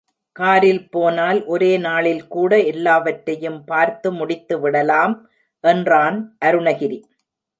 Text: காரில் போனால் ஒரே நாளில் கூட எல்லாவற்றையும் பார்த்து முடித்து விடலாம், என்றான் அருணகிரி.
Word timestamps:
காரில் 0.35 0.85
போனால் 0.89 1.39
ஒரே 1.45 1.69
நாளில் 1.77 2.23
கூட 2.27 2.51
எல்லாவற்றையும் 2.71 3.59
பார்த்து 3.65 4.09
முடித்து 4.11 4.55
விடலாம், 4.59 5.13
என்றான் 5.63 6.17
அருணகிரி. 6.45 6.99